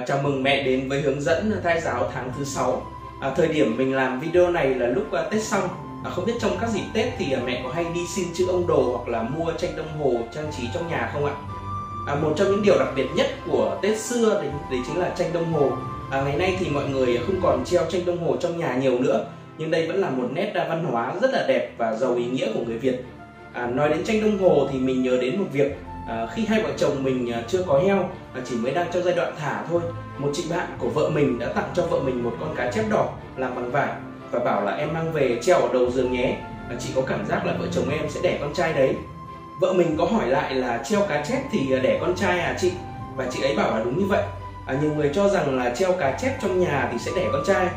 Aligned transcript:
À, 0.00 0.04
chào 0.06 0.20
mừng 0.22 0.42
mẹ 0.42 0.62
đến 0.64 0.88
với 0.88 1.00
hướng 1.00 1.20
dẫn 1.20 1.60
thai 1.64 1.80
giáo 1.80 2.10
tháng 2.14 2.32
thứ 2.38 2.44
6 2.44 2.82
à, 3.20 3.32
Thời 3.36 3.48
điểm 3.48 3.76
mình 3.76 3.94
làm 3.94 4.20
video 4.20 4.50
này 4.50 4.74
là 4.74 4.86
lúc 4.86 5.12
à, 5.12 5.22
Tết 5.30 5.42
xong. 5.42 5.68
À, 6.04 6.10
Không 6.10 6.26
biết 6.26 6.32
trong 6.40 6.56
các 6.60 6.70
dịp 6.70 6.82
Tết 6.94 7.06
thì 7.18 7.32
à, 7.32 7.40
mẹ 7.44 7.60
có 7.64 7.72
hay 7.72 7.84
đi 7.94 8.00
xin 8.16 8.26
chữ 8.34 8.46
ông 8.48 8.66
đồ 8.66 8.96
hoặc 8.96 9.08
là 9.08 9.22
mua 9.22 9.52
tranh 9.58 9.76
đồng 9.76 9.98
hồ 9.98 10.20
trang 10.34 10.52
trí 10.56 10.62
trong 10.74 10.88
nhà 10.88 11.10
không 11.12 11.24
ạ? 11.24 11.32
À, 12.06 12.14
một 12.14 12.34
trong 12.36 12.50
những 12.50 12.62
điều 12.62 12.78
đặc 12.78 12.88
biệt 12.96 13.06
nhất 13.14 13.26
của 13.46 13.78
Tết 13.82 13.98
xưa 13.98 14.34
đấy, 14.34 14.50
đấy 14.70 14.80
chính 14.86 14.98
là 14.98 15.14
tranh 15.18 15.32
đồng 15.32 15.52
hồ. 15.52 15.70
À, 16.10 16.22
Ngày 16.22 16.36
nay 16.36 16.56
thì 16.60 16.70
mọi 16.70 16.88
người 16.88 17.18
không 17.26 17.40
còn 17.42 17.64
treo 17.64 17.82
tranh 17.88 18.06
đồng 18.06 18.26
hồ 18.26 18.36
trong 18.40 18.58
nhà 18.58 18.76
nhiều 18.76 18.98
nữa 18.98 19.26
Nhưng 19.58 19.70
đây 19.70 19.86
vẫn 19.86 19.96
là 20.00 20.10
một 20.10 20.28
nét 20.32 20.52
à, 20.54 20.66
văn 20.68 20.84
hóa 20.84 21.14
rất 21.22 21.30
là 21.32 21.44
đẹp 21.48 21.72
và 21.78 21.94
giàu 21.94 22.14
ý 22.14 22.24
nghĩa 22.24 22.52
của 22.54 22.60
người 22.66 22.78
Việt. 22.78 23.04
À, 23.52 23.66
Nói 23.66 23.88
đến 23.88 24.04
tranh 24.04 24.20
đồng 24.20 24.38
hồ 24.38 24.68
thì 24.72 24.78
mình 24.78 25.02
nhớ 25.02 25.18
đến 25.20 25.38
một 25.38 25.46
việc 25.52 25.76
à, 26.08 26.26
khi 26.34 26.44
hai 26.44 26.62
vợ 26.62 26.70
chồng 26.76 27.02
mình 27.02 27.32
à, 27.32 27.42
chưa 27.48 27.62
có 27.66 27.78
heo 27.78 27.98
à, 28.34 28.40
chỉ 28.44 28.56
mới 28.56 28.72
đang 28.72 28.86
trong 28.92 29.02
giai 29.02 29.14
đoạn 29.14 29.34
thả 29.38 29.64
thôi 29.68 29.80
một 30.18 30.30
chị 30.32 30.44
bạn 30.50 30.66
của 30.78 30.88
vợ 30.88 31.10
mình 31.10 31.38
đã 31.38 31.46
tặng 31.46 31.70
cho 31.74 31.86
vợ 31.86 32.00
mình 32.00 32.24
một 32.24 32.32
con 32.40 32.54
cá 32.56 32.70
chép 32.70 32.84
đỏ 32.90 33.08
làm 33.36 33.54
bằng 33.54 33.70
vải 33.70 33.88
và 34.30 34.38
bảo 34.38 34.64
là 34.64 34.72
em 34.72 34.94
mang 34.94 35.12
về 35.12 35.38
treo 35.42 35.60
ở 35.60 35.68
đầu 35.72 35.90
giường 35.90 36.12
nhé. 36.12 36.36
À, 36.70 36.76
chị 36.78 36.88
có 36.94 37.02
cảm 37.02 37.26
giác 37.26 37.46
là 37.46 37.54
vợ 37.58 37.66
chồng 37.72 37.88
em 37.90 38.08
sẽ 38.08 38.20
đẻ 38.22 38.38
con 38.40 38.54
trai 38.54 38.72
đấy. 38.72 38.96
Vợ 39.60 39.72
mình 39.72 39.96
có 39.98 40.04
hỏi 40.04 40.26
lại 40.26 40.54
là 40.54 40.82
treo 40.84 41.00
cá 41.00 41.24
chép 41.24 41.42
thì 41.52 41.72
à, 41.72 41.78
đẻ 41.82 41.98
con 42.00 42.14
trai 42.16 42.40
à 42.40 42.56
chị? 42.60 42.72
Và 43.16 43.26
chị 43.30 43.42
ấy 43.42 43.56
bảo 43.56 43.70
là 43.70 43.84
đúng 43.84 43.98
như 43.98 44.06
vậy. 44.06 44.22
À, 44.66 44.76
nhiều 44.82 44.94
người 44.94 45.10
cho 45.14 45.28
rằng 45.28 45.58
là 45.58 45.74
treo 45.74 45.92
cá 45.92 46.18
chép 46.18 46.36
trong 46.42 46.60
nhà 46.60 46.88
thì 46.92 46.98
sẽ 46.98 47.10
đẻ 47.16 47.28
con 47.32 47.42
trai 47.46 47.68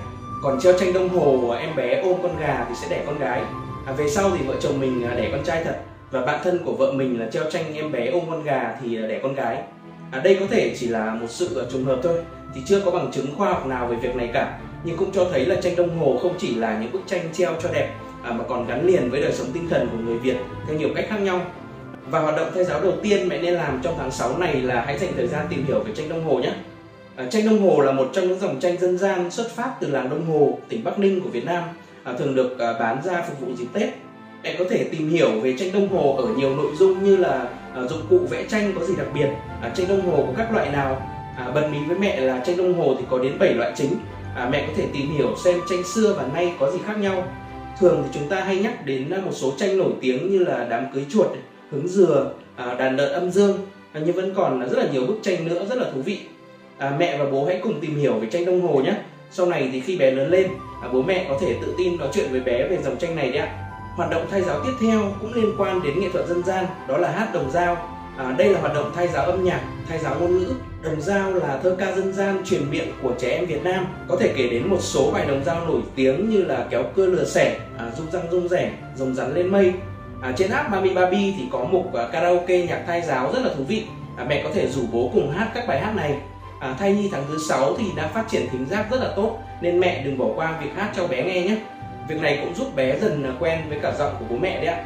còn 0.43 0.59
treo 0.61 0.73
tranh 0.79 0.93
đồng 0.93 1.09
hồ 1.09 1.49
à, 1.49 1.59
em 1.59 1.75
bé 1.75 2.01
ôm 2.01 2.19
con 2.23 2.37
gà 2.39 2.65
thì 2.69 2.75
sẽ 2.81 2.87
đẻ 2.89 3.03
con 3.05 3.19
gái. 3.19 3.41
À, 3.85 3.93
về 3.93 4.09
sau 4.09 4.31
thì 4.37 4.45
vợ 4.45 4.55
chồng 4.61 4.79
mình 4.79 5.07
đẻ 5.17 5.29
con 5.31 5.43
trai 5.43 5.63
thật 5.63 5.79
và 6.13 6.21
bạn 6.21 6.39
thân 6.43 6.59
của 6.65 6.73
vợ 6.73 6.91
mình 6.91 7.19
là 7.19 7.29
treo 7.31 7.43
tranh 7.51 7.73
em 7.75 7.91
bé 7.91 8.07
ôm 8.07 8.23
con 8.29 8.43
gà 8.43 8.75
thì 8.81 8.97
đẻ 8.97 9.19
con 9.23 9.35
gái. 9.35 9.63
À, 10.11 10.21
đây 10.23 10.37
có 10.39 10.45
thể 10.49 10.75
chỉ 10.79 10.87
là 10.87 11.13
một 11.13 11.27
sự 11.29 11.59
à, 11.59 11.65
trùng 11.71 11.85
hợp 11.85 11.99
thôi 12.03 12.13
thì 12.55 12.61
chưa 12.65 12.81
có 12.85 12.91
bằng 12.91 13.11
chứng 13.11 13.35
khoa 13.37 13.49
học 13.49 13.67
nào 13.67 13.87
về 13.87 13.95
việc 13.95 14.15
này 14.15 14.29
cả. 14.33 14.59
Nhưng 14.83 14.97
cũng 14.97 15.11
cho 15.11 15.27
thấy 15.31 15.45
là 15.45 15.55
tranh 15.61 15.75
đồng 15.75 15.99
hồ 15.99 16.19
không 16.21 16.35
chỉ 16.37 16.55
là 16.55 16.79
những 16.81 16.91
bức 16.91 17.01
tranh 17.07 17.21
treo 17.33 17.53
cho 17.63 17.69
đẹp 17.73 17.93
à, 18.23 18.31
mà 18.31 18.43
còn 18.49 18.67
gắn 18.67 18.87
liền 18.87 19.09
với 19.09 19.21
đời 19.21 19.31
sống 19.31 19.47
tinh 19.53 19.69
thần 19.69 19.87
của 19.91 19.97
người 19.97 20.17
Việt 20.17 20.35
theo 20.67 20.77
nhiều 20.77 20.89
cách 20.95 21.05
khác 21.09 21.17
nhau. 21.17 21.41
Và 22.09 22.19
hoạt 22.19 22.35
động 22.37 22.51
thầy 22.53 22.63
giáo 22.63 22.81
đầu 22.81 22.93
tiên 23.03 23.27
mẹ 23.29 23.41
nên 23.41 23.53
làm 23.53 23.79
trong 23.83 23.95
tháng 23.97 24.11
6 24.11 24.37
này 24.37 24.61
là 24.61 24.83
hãy 24.85 24.99
dành 24.99 25.13
thời 25.15 25.27
gian 25.27 25.45
tìm 25.49 25.65
hiểu 25.65 25.79
về 25.79 25.91
tranh 25.95 26.09
đồng 26.09 26.23
hồ 26.23 26.39
nhé. 26.39 26.53
À, 27.15 27.25
tranh 27.29 27.45
đồng 27.45 27.61
hồ 27.61 27.81
là 27.81 27.91
một 27.91 28.09
trong 28.13 28.27
những 28.27 28.39
dòng 28.39 28.59
tranh 28.59 28.77
dân 28.77 28.97
gian 28.97 29.31
xuất 29.31 29.51
phát 29.55 29.73
từ 29.79 29.87
làng 29.87 30.09
Đông 30.09 30.25
Hồ 30.25 30.59
tỉnh 30.69 30.83
Bắc 30.83 30.99
Ninh 30.99 31.21
của 31.21 31.29
Việt 31.29 31.45
Nam 31.45 31.63
à, 32.03 32.13
thường 32.19 32.35
được 32.35 32.59
à, 32.59 32.73
bán 32.79 32.97
ra 33.03 33.21
phục 33.27 33.39
vụ 33.39 33.47
dịp 33.55 33.67
Tết. 33.73 33.89
Bạn 34.43 34.55
có 34.59 34.65
thể 34.69 34.83
tìm 34.83 35.09
hiểu 35.09 35.31
về 35.31 35.55
tranh 35.59 35.71
đồng 35.73 35.89
hồ 35.89 36.15
ở 36.17 36.27
nhiều 36.37 36.55
nội 36.55 36.75
dung 36.75 37.03
như 37.03 37.15
là 37.15 37.49
à, 37.75 37.81
dụng 37.89 38.01
cụ 38.09 38.19
vẽ 38.29 38.45
tranh 38.49 38.73
có 38.79 38.85
gì 38.85 38.93
đặc 38.97 39.07
biệt, 39.13 39.27
à, 39.61 39.71
tranh 39.75 39.87
đồng 39.87 40.01
hồ 40.01 40.23
có 40.27 40.33
các 40.37 40.51
loại 40.53 40.69
nào. 40.69 41.09
À, 41.37 41.51
bật 41.55 41.69
mí 41.71 41.77
với 41.87 41.97
mẹ 41.97 42.19
là 42.19 42.43
tranh 42.45 42.57
đồng 42.57 42.73
hồ 42.73 42.95
thì 42.99 43.05
có 43.09 43.19
đến 43.19 43.39
7 43.39 43.53
loại 43.53 43.71
chính. 43.75 43.89
À, 44.35 44.49
mẹ 44.51 44.63
có 44.67 44.73
thể 44.75 44.85
tìm 44.93 45.11
hiểu 45.11 45.35
xem 45.43 45.59
tranh 45.69 45.83
xưa 45.83 46.13
và 46.17 46.27
nay 46.33 46.53
có 46.59 46.71
gì 46.71 46.79
khác 46.85 46.97
nhau. 46.97 47.27
Thường 47.79 48.03
thì 48.03 48.09
chúng 48.19 48.29
ta 48.29 48.41
hay 48.41 48.57
nhắc 48.57 48.85
đến 48.85 49.09
à, 49.09 49.21
một 49.25 49.31
số 49.31 49.53
tranh 49.57 49.77
nổi 49.77 49.91
tiếng 50.01 50.31
như 50.31 50.39
là 50.39 50.67
đám 50.69 50.85
cưới 50.93 51.05
chuột, 51.09 51.27
hứng 51.71 51.87
dừa, 51.87 52.31
à, 52.55 52.73
đàn 52.73 52.95
lợn 52.95 53.11
âm 53.11 53.31
dương. 53.31 53.57
à, 53.93 54.01
nhưng 54.05 54.15
vẫn 54.15 54.33
còn 54.35 54.69
rất 54.69 54.77
là 54.77 54.87
nhiều 54.91 55.05
bức 55.05 55.17
tranh 55.21 55.47
nữa 55.47 55.65
rất 55.69 55.77
là 55.77 55.85
thú 55.93 56.01
vị. 56.01 56.19
À, 56.77 56.95
mẹ 56.99 57.17
và 57.17 57.25
bố 57.25 57.45
hãy 57.45 57.59
cùng 57.63 57.79
tìm 57.81 57.95
hiểu 57.95 58.13
về 58.13 58.27
tranh 58.31 58.45
đồng 58.45 58.61
hồ 58.61 58.81
nhé. 58.81 58.93
Sau 59.31 59.45
này 59.45 59.69
thì 59.71 59.79
khi 59.79 59.97
bé 59.97 60.11
lớn 60.11 60.29
lên, 60.29 60.47
à, 60.81 60.89
bố 60.93 61.01
mẹ 61.01 61.25
có 61.29 61.37
thể 61.41 61.55
tự 61.61 61.73
tin 61.77 61.97
nói 61.97 62.07
chuyện 62.13 62.25
với 62.31 62.39
bé 62.39 62.67
về 62.67 62.77
dòng 62.83 62.97
tranh 62.97 63.15
này 63.15 63.31
đấy 63.31 63.37
ạ. 63.37 63.62
Hoạt 63.95 64.09
động 64.09 64.25
thay 64.31 64.41
giáo 64.41 64.59
tiếp 64.63 64.71
theo 64.81 64.99
cũng 65.21 65.33
liên 65.33 65.55
quan 65.57 65.81
đến 65.83 65.99
nghệ 65.99 66.09
thuật 66.09 66.27
dân 66.27 66.43
gian, 66.43 66.65
đó 66.87 66.97
là 66.97 67.11
hát 67.11 67.33
đồng 67.33 67.51
dao. 67.51 67.77
À, 68.17 68.35
đây 68.37 68.49
là 68.49 68.59
hoạt 68.59 68.73
động 68.73 68.91
thay 68.95 69.07
giáo 69.07 69.25
âm 69.25 69.43
nhạc, 69.43 69.61
thay 69.89 69.99
giáo 69.99 70.15
ngôn 70.19 70.37
ngữ. 70.37 70.53
Đồng 70.83 71.01
dao 71.01 71.33
là 71.33 71.59
thơ 71.63 71.75
ca 71.79 71.91
dân 71.91 72.13
gian 72.13 72.45
truyền 72.45 72.71
miệng 72.71 72.91
của 73.01 73.11
trẻ 73.19 73.29
em 73.29 73.45
Việt 73.45 73.63
Nam. 73.63 73.85
Có 74.07 74.17
thể 74.19 74.33
kể 74.37 74.47
đến 74.47 74.67
một 74.67 74.77
số 74.79 75.11
bài 75.11 75.25
đồng 75.27 75.43
dao 75.43 75.65
nổi 75.65 75.81
tiếng 75.95 76.29
như 76.29 76.43
là 76.43 76.65
kéo 76.69 76.83
cưa 76.95 77.05
lừa 77.05 77.25
sẻ, 77.25 77.59
à, 77.77 77.91
rung 77.97 78.11
răng 78.11 78.23
rung 78.31 78.47
rẻ, 78.47 78.71
rồng 78.95 79.15
rắn 79.15 79.33
lên 79.33 79.47
mây. 79.47 79.73
À, 80.21 80.33
trên 80.37 80.51
app 80.51 80.69
Mami 80.69 80.93
Baby 80.93 81.33
thì 81.37 81.43
có 81.51 81.63
mục 81.63 81.93
à, 81.93 82.07
karaoke 82.11 82.65
nhạc 82.65 82.83
thay 82.87 83.01
giáo 83.01 83.31
rất 83.33 83.39
là 83.43 83.53
thú 83.57 83.63
vị. 83.63 83.83
À, 84.17 84.25
mẹ 84.29 84.41
có 84.43 84.49
thể 84.53 84.67
rủ 84.67 84.81
bố 84.91 85.09
cùng 85.13 85.31
hát 85.31 85.51
các 85.53 85.67
bài 85.67 85.79
hát 85.79 85.95
này. 85.95 86.17
À, 86.59 86.75
thai 86.79 86.93
nhi 86.93 87.09
tháng 87.11 87.23
thứ 87.27 87.37
6 87.49 87.75
thì 87.77 87.85
đã 87.95 88.07
phát 88.07 88.25
triển 88.29 88.49
thính 88.51 88.65
giác 88.69 88.85
rất 88.91 89.01
là 89.01 89.09
tốt 89.15 89.39
nên 89.61 89.79
mẹ 89.79 90.03
đừng 90.05 90.17
bỏ 90.17 90.25
qua 90.35 90.59
việc 90.63 90.69
hát 90.75 90.91
cho 90.95 91.07
bé 91.07 91.23
nghe 91.23 91.41
nhé. 91.41 91.57
Việc 92.07 92.21
này 92.21 92.39
cũng 92.41 92.55
giúp 92.55 92.75
bé 92.75 92.99
dần 92.99 93.35
quen 93.39 93.59
với 93.69 93.79
cả 93.81 93.93
giọng 93.99 94.15
của 94.19 94.25
bố 94.29 94.35
mẹ 94.35 94.55
đấy 94.55 94.65
ạ. 94.65 94.83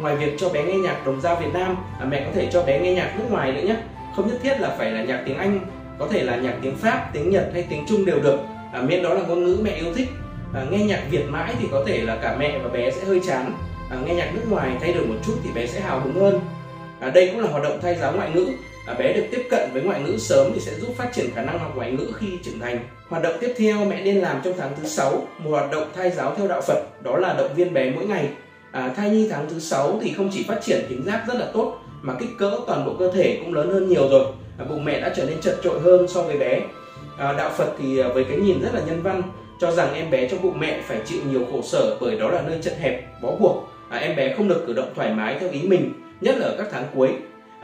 Ngoài 0.00 0.16
việc 0.16 0.34
cho 0.38 0.48
bé 0.48 0.64
nghe 0.64 0.74
nhạc 0.74 1.06
đồng 1.06 1.20
dao 1.20 1.36
Việt 1.36 1.52
Nam, 1.52 1.76
à, 2.00 2.04
mẹ 2.04 2.24
có 2.24 2.30
thể 2.34 2.48
cho 2.52 2.62
bé 2.62 2.80
nghe 2.80 2.94
nhạc 2.94 3.18
nước 3.18 3.24
ngoài 3.30 3.52
nữa 3.52 3.60
nhé. 3.60 3.76
Không 4.16 4.28
nhất 4.28 4.38
thiết 4.42 4.60
là 4.60 4.74
phải 4.78 4.90
là 4.90 5.02
nhạc 5.02 5.22
tiếng 5.26 5.38
Anh, 5.38 5.60
có 5.98 6.08
thể 6.10 6.22
là 6.22 6.36
nhạc 6.36 6.54
tiếng 6.62 6.76
Pháp, 6.76 7.10
tiếng 7.12 7.30
Nhật 7.30 7.50
hay 7.52 7.66
tiếng 7.70 7.84
Trung 7.88 8.04
đều 8.04 8.20
được. 8.20 8.38
À, 8.72 8.80
miễn 8.80 9.02
đó 9.02 9.14
là 9.14 9.20
ngôn 9.20 9.44
ngữ 9.44 9.60
mẹ 9.62 9.70
yêu 9.70 9.94
thích. 9.94 10.08
À, 10.54 10.64
nghe 10.70 10.78
nhạc 10.78 11.00
Việt 11.10 11.24
mãi 11.28 11.54
thì 11.58 11.68
có 11.72 11.84
thể 11.86 12.00
là 12.00 12.16
cả 12.16 12.36
mẹ 12.38 12.58
và 12.58 12.68
bé 12.68 12.90
sẽ 12.90 13.04
hơi 13.04 13.20
chán. 13.26 13.52
À, 13.90 13.96
nghe 14.06 14.14
nhạc 14.14 14.34
nước 14.34 14.42
ngoài 14.50 14.70
thay 14.80 14.92
đổi 14.92 15.06
một 15.06 15.14
chút 15.26 15.32
thì 15.44 15.50
bé 15.54 15.66
sẽ 15.66 15.80
hào 15.80 16.00
hứng 16.00 16.14
hơn. 16.14 16.40
À, 17.00 17.10
đây 17.10 17.28
cũng 17.32 17.40
là 17.40 17.50
hoạt 17.50 17.62
động 17.62 17.78
thay 17.82 17.94
giáo 17.94 18.12
ngoại 18.12 18.30
ngữ 18.30 18.46
à, 18.86 18.94
bé 18.94 19.12
được 19.12 19.24
tiếp 19.30 19.46
cận 19.50 19.70
với 19.72 19.82
ngoại 19.82 20.00
ngữ 20.02 20.16
sớm 20.18 20.52
thì 20.54 20.60
sẽ 20.60 20.74
giúp 20.74 20.94
phát 20.96 21.10
triển 21.14 21.30
khả 21.34 21.42
năng 21.42 21.58
học 21.58 21.72
ngoại 21.76 21.92
ngữ 21.92 22.12
khi 22.14 22.26
trưởng 22.42 22.58
thành. 22.60 22.78
Hoạt 23.08 23.22
động 23.22 23.34
tiếp 23.40 23.54
theo 23.56 23.84
mẹ 23.84 24.04
nên 24.04 24.16
làm 24.16 24.40
trong 24.44 24.54
tháng 24.58 24.72
thứ 24.76 24.88
6, 24.88 25.26
một 25.38 25.50
hoạt 25.50 25.70
động 25.70 25.90
thai 25.94 26.10
giáo 26.10 26.34
theo 26.36 26.48
đạo 26.48 26.60
Phật, 26.60 27.02
đó 27.02 27.16
là 27.16 27.34
động 27.38 27.54
viên 27.54 27.74
bé 27.74 27.90
mỗi 27.90 28.06
ngày. 28.06 28.28
À, 28.72 28.92
thai 28.96 29.10
nhi 29.10 29.28
tháng 29.30 29.46
thứ 29.50 29.60
6 29.60 29.98
thì 30.02 30.12
không 30.12 30.30
chỉ 30.32 30.44
phát 30.48 30.60
triển 30.62 30.86
tính 30.88 31.02
giác 31.06 31.24
rất 31.28 31.34
là 31.34 31.46
tốt 31.52 31.78
mà 32.02 32.14
kích 32.20 32.28
cỡ 32.38 32.58
toàn 32.66 32.86
bộ 32.86 32.94
cơ 32.98 33.10
thể 33.12 33.38
cũng 33.44 33.54
lớn 33.54 33.70
hơn 33.72 33.88
nhiều 33.88 34.08
rồi. 34.08 34.26
À, 34.58 34.64
bụng 34.68 34.84
mẹ 34.84 35.00
đã 35.00 35.12
trở 35.16 35.24
nên 35.24 35.40
chật 35.40 35.58
trội 35.62 35.80
hơn 35.80 36.08
so 36.08 36.22
với 36.22 36.38
bé. 36.38 36.60
À, 37.18 37.32
đạo 37.32 37.50
Phật 37.56 37.72
thì 37.78 37.98
à, 37.98 38.08
với 38.08 38.24
cái 38.24 38.36
nhìn 38.36 38.62
rất 38.62 38.74
là 38.74 38.80
nhân 38.86 39.02
văn 39.02 39.22
cho 39.60 39.70
rằng 39.70 39.94
em 39.94 40.10
bé 40.10 40.28
trong 40.28 40.42
bụng 40.42 40.60
mẹ 40.60 40.80
phải 40.86 40.98
chịu 41.04 41.18
nhiều 41.30 41.46
khổ 41.52 41.62
sở 41.62 41.96
bởi 42.00 42.16
đó 42.16 42.30
là 42.30 42.42
nơi 42.42 42.58
chật 42.62 42.74
hẹp, 42.80 43.22
bó 43.22 43.30
buộc. 43.40 43.68
À, 43.88 43.98
em 43.98 44.16
bé 44.16 44.34
không 44.36 44.48
được 44.48 44.64
cử 44.66 44.72
động 44.72 44.92
thoải 44.94 45.14
mái 45.14 45.36
theo 45.40 45.50
ý 45.50 45.62
mình, 45.62 45.92
nhất 46.20 46.36
là 46.38 46.46
ở 46.46 46.54
các 46.58 46.66
tháng 46.72 46.84
cuối 46.94 47.08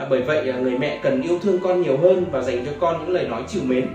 À, 0.00 0.06
bởi 0.10 0.20
vậy 0.20 0.50
à, 0.50 0.56
người 0.56 0.74
mẹ 0.74 0.98
cần 1.02 1.22
yêu 1.22 1.38
thương 1.42 1.58
con 1.62 1.82
nhiều 1.82 1.96
hơn 1.96 2.26
và 2.30 2.42
dành 2.42 2.62
cho 2.64 2.72
con 2.80 2.98
những 3.00 3.14
lời 3.14 3.24
nói 3.24 3.42
chiều 3.48 3.62
mến. 3.62 3.86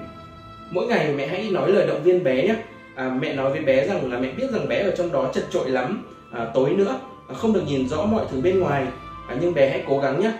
Mỗi 0.71 0.85
ngày 0.87 1.13
mẹ 1.13 1.25
hãy 1.25 1.49
nói 1.49 1.71
lời 1.71 1.85
động 1.85 2.03
viên 2.03 2.23
bé 2.23 2.45
nhé. 2.45 2.55
À, 2.95 3.09
mẹ 3.19 3.33
nói 3.33 3.51
với 3.51 3.61
bé 3.61 3.83
rằng 3.83 4.11
là 4.11 4.17
mẹ 4.17 4.29
biết 4.37 4.51
rằng 4.51 4.67
bé 4.67 4.79
ở 4.79 4.91
trong 4.91 5.11
đó 5.11 5.27
chật 5.33 5.43
trội 5.49 5.69
lắm, 5.69 6.01
à, 6.31 6.45
tối 6.53 6.73
nữa, 6.73 6.95
à, 7.29 7.33
không 7.33 7.53
được 7.53 7.61
nhìn 7.65 7.87
rõ 7.87 8.05
mọi 8.05 8.25
thứ 8.31 8.39
bên 8.39 8.59
ngoài. 8.59 8.85
À, 9.27 9.35
nhưng 9.39 9.53
bé 9.53 9.67
hãy 9.67 9.81
cố 9.85 9.97
gắng 9.97 10.19
nhé. 10.19 10.31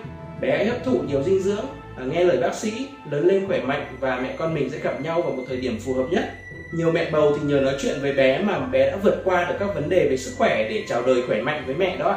Bé 0.42 0.52
hãy 0.52 0.66
hấp 0.66 0.84
thụ 0.84 1.00
nhiều 1.08 1.22
dinh 1.22 1.40
dưỡng, 1.40 1.66
à, 1.97 2.03
nghe 2.03 2.24
lời 2.24 2.38
bác 2.38 2.56
sĩ, 2.56 2.86
lớn 3.09 3.28
lên 3.28 3.44
khỏe 3.47 3.59
mạnh 3.59 3.84
và 4.00 4.18
mẹ 4.18 4.34
con 4.38 4.53
mình 4.53 4.70
sẽ 4.70 4.78
gặp 4.80 5.00
nhau 5.00 5.22
vào 5.22 5.32
một 5.32 5.44
thời 5.47 5.58
điểm 5.58 5.78
phù 5.78 5.94
hợp 5.94 6.06
nhất. 6.09 6.26
Nhiều 6.72 6.90
mẹ 6.90 7.08
bầu 7.12 7.32
thì 7.36 7.42
nhờ 7.42 7.59
nói 7.59 7.74
chuyện 7.78 8.00
với 8.02 8.12
bé 8.12 8.40
mà 8.40 8.59
bé 8.59 8.86
đã 8.86 8.96
vượt 8.96 9.16
qua 9.24 9.46
được 9.46 9.56
các 9.59 9.74
vấn 9.74 9.90
đề 9.90 10.06
về 10.06 10.18
sức 10.18 10.32
khỏe 10.38 10.64
để 10.70 10.82
chào 10.88 11.02
đời 11.02 11.22
khỏe 11.22 11.40
mạnh 11.40 11.64
với 11.66 11.76
mẹ 11.76 11.96
đó 11.96 12.16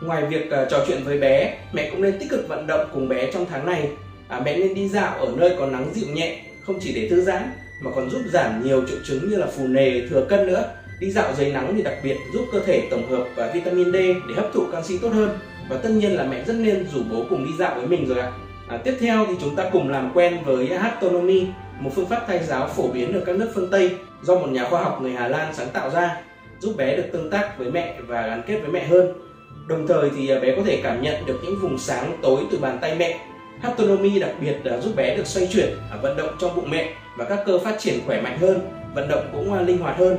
Ngoài 0.00 0.26
việc 0.26 0.46
uh, 0.46 0.68
trò 0.70 0.84
chuyện 0.86 1.04
với 1.04 1.18
bé, 1.18 1.58
mẹ 1.72 1.90
cũng 1.90 2.02
nên 2.02 2.18
tích 2.18 2.30
cực 2.30 2.48
vận 2.48 2.66
động 2.66 2.88
cùng 2.92 3.08
bé 3.08 3.30
trong 3.32 3.46
tháng 3.50 3.66
này. 3.66 3.88
À, 4.28 4.40
mẹ 4.44 4.56
nên 4.56 4.74
đi 4.74 4.88
dạo 4.88 5.18
ở 5.18 5.32
nơi 5.36 5.54
có 5.58 5.66
nắng 5.66 5.86
dịu 5.94 6.08
nhẹ, 6.14 6.40
không 6.66 6.78
chỉ 6.80 6.92
để 6.94 7.08
thư 7.08 7.20
giãn 7.20 7.42
mà 7.80 7.90
còn 7.94 8.10
giúp 8.10 8.20
giảm 8.32 8.64
nhiều 8.64 8.86
triệu 8.88 8.98
chứng 9.06 9.30
như 9.30 9.36
là 9.36 9.46
phù 9.46 9.66
nề, 9.66 10.08
thừa 10.08 10.26
cân 10.28 10.46
nữa. 10.46 10.64
Đi 11.00 11.10
dạo 11.10 11.34
dưới 11.34 11.52
nắng 11.52 11.72
thì 11.76 11.82
đặc 11.82 11.94
biệt 12.04 12.16
giúp 12.34 12.46
cơ 12.52 12.60
thể 12.60 12.82
tổng 12.90 13.10
hợp 13.10 13.24
và 13.36 13.50
vitamin 13.54 13.92
D 13.92 13.96
để 14.28 14.34
hấp 14.36 14.52
thụ 14.52 14.64
canxi 14.72 14.98
tốt 14.98 15.08
hơn. 15.08 15.38
Và 15.68 15.76
tất 15.76 15.88
nhiên 15.88 16.16
là 16.16 16.24
mẹ 16.24 16.44
rất 16.44 16.54
nên 16.58 16.86
rủ 16.92 17.00
bố 17.10 17.24
cùng 17.30 17.44
đi 17.44 17.50
dạo 17.58 17.74
với 17.74 17.86
mình 17.86 18.06
rồi 18.06 18.18
ạ. 18.18 18.32
À, 18.68 18.76
tiếp 18.84 18.94
theo 19.00 19.26
thì 19.28 19.34
chúng 19.40 19.56
ta 19.56 19.70
cùng 19.72 19.88
làm 19.88 20.10
quen 20.14 20.38
với 20.44 20.66
Haptonomy, 20.66 21.46
một 21.78 21.90
phương 21.94 22.06
pháp 22.06 22.24
thay 22.26 22.44
giáo 22.44 22.68
phổ 22.68 22.88
biến 22.88 23.12
ở 23.12 23.20
các 23.26 23.36
nước 23.36 23.50
phương 23.54 23.70
Tây 23.70 23.90
do 24.22 24.34
một 24.34 24.48
nhà 24.48 24.64
khoa 24.64 24.82
học 24.82 24.98
người 25.02 25.12
Hà 25.12 25.28
Lan 25.28 25.54
sáng 25.54 25.68
tạo 25.72 25.90
ra, 25.90 26.16
giúp 26.58 26.74
bé 26.76 26.96
được 26.96 27.04
tương 27.12 27.30
tác 27.30 27.58
với 27.58 27.70
mẹ 27.70 27.96
và 28.06 28.26
gắn 28.26 28.42
kết 28.46 28.60
với 28.60 28.70
mẹ 28.70 28.86
hơn 28.86 29.12
Đồng 29.66 29.86
thời 29.86 30.10
thì 30.16 30.28
à, 30.28 30.40
bé 30.40 30.56
có 30.56 30.62
thể 30.66 30.80
cảm 30.82 31.02
nhận 31.02 31.26
được 31.26 31.40
những 31.44 31.56
vùng 31.60 31.78
sáng 31.78 32.18
tối 32.22 32.40
từ 32.50 32.58
bàn 32.58 32.78
tay 32.80 32.94
mẹ. 32.94 33.18
Haptonomy 33.60 34.18
đặc 34.18 34.30
biệt 34.40 34.56
là 34.64 34.80
giúp 34.80 34.96
bé 34.96 35.16
được 35.16 35.26
xoay 35.26 35.48
chuyển, 35.52 35.68
à, 35.90 35.96
vận 36.02 36.16
động 36.16 36.36
trong 36.40 36.56
bụng 36.56 36.70
mẹ 36.70 36.92
và 37.16 37.24
các 37.24 37.38
cơ 37.46 37.58
phát 37.58 37.76
triển 37.78 38.00
khỏe 38.06 38.20
mạnh 38.20 38.38
hơn, 38.38 38.60
vận 38.94 39.08
động 39.08 39.28
cũng 39.32 39.52
à, 39.52 39.62
linh 39.62 39.78
hoạt 39.78 39.98
hơn. 39.98 40.18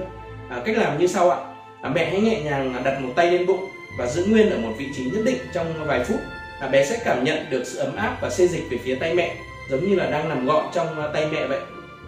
À, 0.50 0.62
cách 0.66 0.78
làm 0.78 0.98
như 0.98 1.08
sau 1.08 1.30
ạ. 1.30 1.38
À, 1.82 1.90
mẹ 1.96 2.10
hãy 2.10 2.22
nhẹ 2.22 2.42
nhàng 2.42 2.82
đặt 2.84 3.02
một 3.02 3.10
tay 3.16 3.32
lên 3.32 3.46
bụng 3.46 3.70
và 3.98 4.08
giữ 4.08 4.26
nguyên 4.26 4.50
ở 4.50 4.58
một 4.58 4.72
vị 4.78 4.86
trí 4.96 5.04
nhất 5.04 5.22
định 5.26 5.38
trong 5.54 5.88
vài 5.88 6.04
phút. 6.04 6.20
À, 6.60 6.68
bé 6.68 6.86
sẽ 6.86 7.02
cảm 7.06 7.24
nhận 7.24 7.38
được 7.50 7.64
sự 7.66 7.80
ấm 7.80 7.96
áp 7.96 8.18
và 8.22 8.30
xê 8.30 8.48
dịch 8.48 8.64
về 8.70 8.78
phía 8.78 8.96
tay 8.96 9.14
mẹ, 9.14 9.36
giống 9.70 9.90
như 9.90 9.96
là 9.96 10.10
đang 10.10 10.30
nằm 10.30 10.46
gọn 10.46 10.66
trong 10.74 10.88
tay 11.14 11.28
mẹ 11.32 11.48
vậy. 11.48 11.60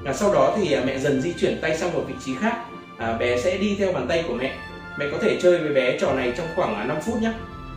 À, 0.05 0.13
sau 0.13 0.33
đó 0.33 0.57
thì 0.57 0.75
mẹ 0.85 0.97
dần 0.97 1.21
di 1.21 1.33
chuyển 1.33 1.61
tay 1.61 1.77
sang 1.77 1.93
một 1.93 2.03
vị 2.07 2.13
trí 2.25 2.35
khác. 2.35 2.57
À, 2.97 3.13
bé 3.13 3.37
sẽ 3.37 3.57
đi 3.57 3.75
theo 3.79 3.93
bàn 3.93 4.07
tay 4.07 4.23
của 4.27 4.33
mẹ 4.33 4.55
Mẹ 4.97 5.05
có 5.11 5.17
thể 5.21 5.37
chơi 5.41 5.57
với 5.57 5.73
bé 5.73 5.97
trò 5.99 6.13
này 6.13 6.33
trong 6.37 6.47
khoảng 6.55 6.75
à, 6.75 6.85
5 6.85 6.97
phút 7.01 7.21
nhé. 7.21 7.31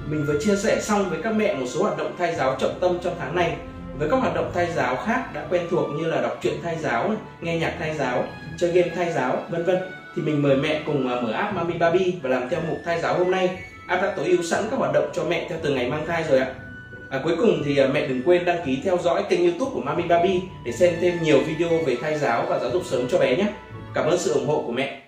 Mình 0.06 0.24
vừa 0.26 0.38
chia 0.40 0.56
sẻ 0.56 0.80
xong 0.80 1.10
với 1.10 1.18
các 1.22 1.36
mẹ 1.36 1.54
một 1.54 1.66
số 1.66 1.82
hoạt 1.82 1.98
động 1.98 2.14
thai 2.18 2.34
giáo 2.34 2.56
trọng 2.58 2.80
tâm 2.80 2.98
trong 3.02 3.14
tháng 3.18 3.36
này. 3.36 3.56
Với 3.98 4.08
các 4.10 4.16
hoạt 4.16 4.34
động 4.34 4.50
thai 4.54 4.68
giáo 4.76 4.96
khác 5.06 5.34
đã 5.34 5.46
quen 5.50 5.66
thuộc 5.70 5.88
như 5.90 6.04
là 6.04 6.20
đọc 6.20 6.38
truyện 6.42 6.54
thai 6.62 6.76
giáo, 6.78 7.10
nghe 7.40 7.58
nhạc 7.58 7.74
thai 7.78 7.94
giáo, 7.94 8.24
chơi 8.58 8.70
game 8.70 8.88
thai 8.88 9.12
giáo, 9.12 9.42
vân 9.50 9.64
vân 9.64 9.76
thì 10.16 10.22
mình 10.22 10.42
mời 10.42 10.56
mẹ 10.56 10.82
cùng 10.86 11.08
à, 11.08 11.20
mở 11.20 11.32
app 11.32 11.54
Mami 11.54 11.78
Baby 11.78 12.14
và 12.22 12.30
làm 12.30 12.48
theo 12.48 12.60
mục 12.68 12.78
thai 12.84 13.00
giáo 13.00 13.18
hôm 13.18 13.30
nay. 13.30 13.50
App 13.86 14.02
đã 14.02 14.12
tối 14.16 14.26
ưu 14.26 14.42
sẵn 14.42 14.64
các 14.70 14.76
hoạt 14.76 14.92
động 14.94 15.10
cho 15.14 15.24
mẹ 15.24 15.46
theo 15.48 15.58
từng 15.62 15.74
ngày 15.74 15.90
mang 15.90 16.06
thai 16.06 16.24
rồi 16.30 16.38
ạ. 16.38 16.54
À, 17.10 17.20
cuối 17.24 17.36
cùng 17.38 17.62
thì 17.64 17.78
à, 17.78 17.88
mẹ 17.94 18.06
đừng 18.06 18.22
quên 18.24 18.44
đăng 18.44 18.66
ký 18.66 18.78
theo 18.84 18.98
dõi 18.98 19.24
kênh 19.28 19.40
youtube 19.40 19.70
của 19.74 19.80
Mami 19.80 20.02
Baby 20.02 20.40
để 20.64 20.72
xem 20.72 20.94
thêm 21.00 21.22
nhiều 21.22 21.38
video 21.46 21.68
về 21.86 21.96
thai 22.02 22.18
giáo 22.18 22.46
và 22.48 22.58
giáo 22.58 22.70
dục 22.70 22.82
sớm 22.84 23.08
cho 23.08 23.18
bé 23.18 23.36
nhé. 23.36 23.46
Cảm 23.94 24.06
ơn 24.06 24.18
sự 24.18 24.32
ủng 24.32 24.46
hộ 24.46 24.62
của 24.66 24.72
mẹ. 24.72 25.02